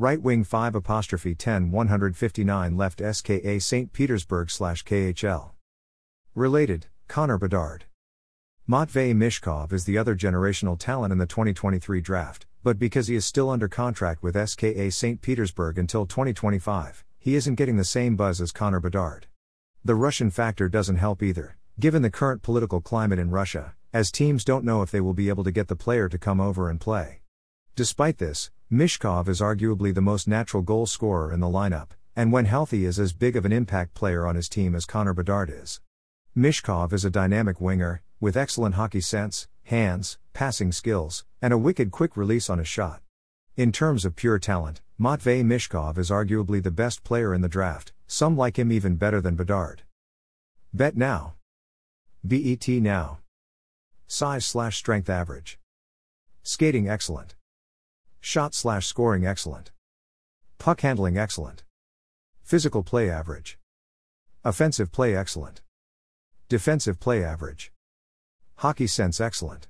[0.00, 3.92] Right wing 5 apostrophe 10 159 left SKA St.
[3.92, 5.50] Petersburg slash KHL.
[6.36, 7.86] Related, Connor Bedard.
[8.70, 13.26] Matvei Michkov is the other generational talent in the 2023 draft, but because he is
[13.26, 15.20] still under contract with SKA St.
[15.20, 19.26] Petersburg until 2025, he isn't getting the same buzz as Connor Bedard.
[19.84, 24.44] The Russian factor doesn't help either, given the current political climate in Russia, as teams
[24.44, 26.80] don't know if they will be able to get the player to come over and
[26.80, 27.22] play.
[27.78, 32.46] Despite this, Michkov is arguably the most natural goal scorer in the lineup, and when
[32.46, 35.80] healthy is as big of an impact player on his team as Connor Bedard is.
[36.36, 41.92] Michkov is a dynamic winger, with excellent hockey sense, hands, passing skills, and a wicked
[41.92, 43.00] quick release on a shot.
[43.54, 47.92] In terms of pure talent, Matvei Michkov is arguably the best player in the draft,
[48.08, 49.82] some like him even better than Bedard.
[50.74, 51.34] Bet now.
[52.26, 53.20] BET now.
[54.08, 55.60] Size slash strength average.
[56.42, 57.36] Skating excellent.
[58.20, 59.70] Shot slash scoring excellent.
[60.58, 61.64] Puck handling excellent.
[62.42, 63.58] Physical play average.
[64.44, 65.62] Offensive play excellent.
[66.48, 67.72] Defensive play average.
[68.56, 69.68] Hockey sense excellent.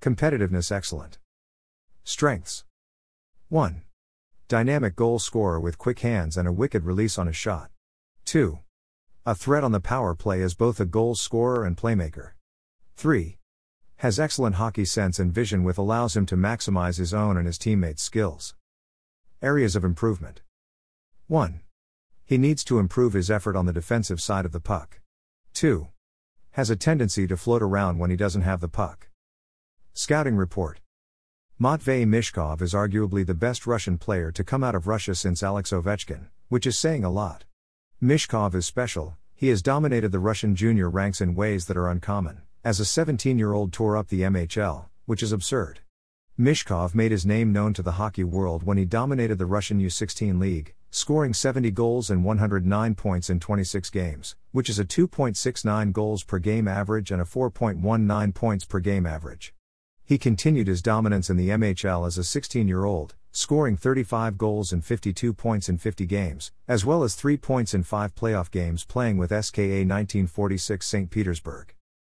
[0.00, 1.18] Competitiveness excellent.
[2.04, 2.64] Strengths
[3.48, 3.82] 1.
[4.48, 7.70] Dynamic goal scorer with quick hands and a wicked release on a shot.
[8.26, 8.58] 2.
[9.24, 12.32] A threat on the power play as both a goal scorer and playmaker.
[12.96, 13.38] 3.
[13.98, 17.58] Has excellent hockey sense and vision with allows him to maximize his own and his
[17.58, 18.54] teammates' skills.
[19.40, 20.42] Areas of improvement.
[21.28, 21.60] 1.
[22.26, 25.00] He needs to improve his effort on the defensive side of the puck.
[25.54, 25.88] 2.
[26.52, 29.08] Has a tendency to float around when he doesn't have the puck.
[29.92, 30.80] Scouting report.
[31.60, 35.70] Matvei Michkov is arguably the best Russian player to come out of Russia since Alex
[35.70, 37.44] Ovechkin, which is saying a lot.
[38.02, 42.42] Michkov is special, he has dominated the Russian junior ranks in ways that are uncommon,
[42.64, 45.80] as a 17 year old tore up the MHL, which is absurd.
[46.38, 50.40] Michkov made his name known to the hockey world when he dominated the Russian U16
[50.40, 56.24] league, scoring 70 goals and 109 points in 26 games, which is a 2.69 goals
[56.24, 59.54] per game average and a 4.19 points per game average.
[60.02, 64.72] He continued his dominance in the MHL as a 16 year old, scoring 35 goals
[64.72, 68.86] and 52 points in 50 games, as well as 3 points in 5 playoff games
[68.86, 71.10] playing with SKA 1946 St.
[71.10, 71.74] Petersburg.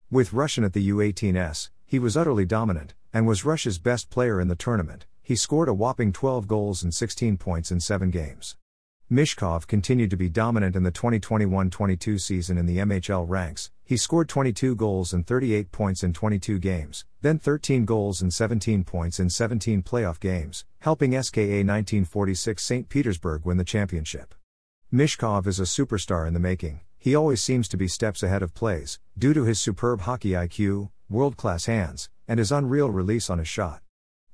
[0.09, 4.47] With Russian at the U18S, he was utterly dominant, and was Russia's best player in
[4.47, 5.05] the tournament.
[5.21, 8.55] He scored a whopping 12 goals and 16 points in 7 games.
[9.11, 13.72] Michkov continued to be dominant in the 2021 22 season in the MHL ranks.
[13.84, 18.84] He scored 22 goals and 38 points in 22 games, then 13 goals and 17
[18.84, 22.88] points in 17 playoff games, helping SKA 1946 St.
[22.88, 24.37] Petersburg win the championship.
[24.93, 28.53] Michkov is a superstar in the making, he always seems to be steps ahead of
[28.53, 33.39] plays, due to his superb hockey IQ, world class hands, and his unreal release on
[33.39, 33.81] his shot.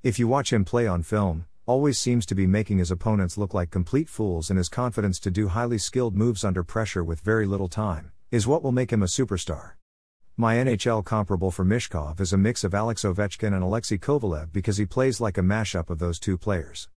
[0.02, 3.52] If you watch him play on film, always seems to be making his opponents look
[3.52, 7.44] like complete fools and his confidence to do highly skilled moves under pressure with very
[7.44, 9.72] little time, is what will make him a superstar.
[10.38, 14.78] My NHL comparable for Michkov is a mix of Alex Ovechkin and Alexei Kovalev because
[14.78, 16.88] he plays like a mashup of those two players.